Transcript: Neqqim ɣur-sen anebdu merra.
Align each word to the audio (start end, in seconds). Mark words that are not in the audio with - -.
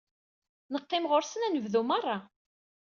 Neqqim 0.73 1.05
ɣur-sen 1.09 1.45
anebdu 1.47 1.81
merra. 1.83 2.17